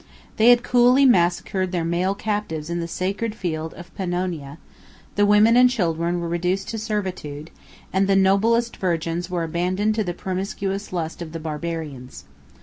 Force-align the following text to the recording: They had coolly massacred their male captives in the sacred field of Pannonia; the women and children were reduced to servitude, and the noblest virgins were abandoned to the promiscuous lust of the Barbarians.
They 0.37 0.49
had 0.49 0.63
coolly 0.63 1.05
massacred 1.05 1.71
their 1.71 1.85
male 1.85 2.15
captives 2.15 2.71
in 2.71 2.79
the 2.79 2.87
sacred 2.87 3.35
field 3.35 3.75
of 3.75 3.93
Pannonia; 3.93 4.57
the 5.13 5.27
women 5.27 5.55
and 5.55 5.69
children 5.69 6.19
were 6.19 6.27
reduced 6.27 6.69
to 6.69 6.79
servitude, 6.79 7.51
and 7.93 8.07
the 8.07 8.15
noblest 8.15 8.77
virgins 8.77 9.29
were 9.29 9.43
abandoned 9.43 9.93
to 9.93 10.03
the 10.03 10.15
promiscuous 10.15 10.91
lust 10.91 11.21
of 11.21 11.33
the 11.33 11.39
Barbarians. 11.39 12.25